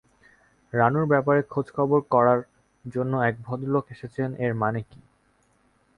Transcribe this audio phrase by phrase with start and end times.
[0.73, 2.39] রানুর ব্যাপারে খোঁজখবর করার
[2.85, 5.01] জন্যে এক ভদ্রলোক এসেছেন-এর মানে কী?